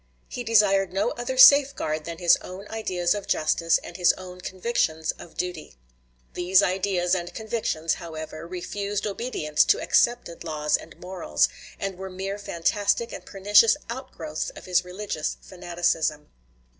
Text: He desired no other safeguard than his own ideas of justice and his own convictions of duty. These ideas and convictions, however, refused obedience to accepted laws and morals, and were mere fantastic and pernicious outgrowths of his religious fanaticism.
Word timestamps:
He 0.27 0.43
desired 0.43 0.91
no 0.91 1.11
other 1.11 1.37
safeguard 1.37 2.05
than 2.05 2.17
his 2.17 2.35
own 2.37 2.67
ideas 2.69 3.13
of 3.13 3.27
justice 3.27 3.77
and 3.83 3.97
his 3.97 4.13
own 4.13 4.41
convictions 4.41 5.11
of 5.19 5.37
duty. 5.37 5.75
These 6.33 6.63
ideas 6.63 7.13
and 7.13 7.31
convictions, 7.35 7.93
however, 8.01 8.47
refused 8.47 9.05
obedience 9.05 9.63
to 9.65 9.79
accepted 9.79 10.43
laws 10.43 10.75
and 10.75 10.99
morals, 10.99 11.49
and 11.79 11.99
were 11.99 12.09
mere 12.09 12.39
fantastic 12.39 13.11
and 13.13 13.23
pernicious 13.27 13.77
outgrowths 13.91 14.49
of 14.49 14.65
his 14.65 14.83
religious 14.83 15.37
fanaticism. 15.39 16.29